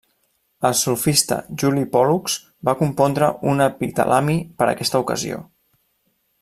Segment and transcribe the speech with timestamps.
[0.69, 5.43] El sofista Juli Pòl·lux va compondre un epitalami per a aquesta ocasió.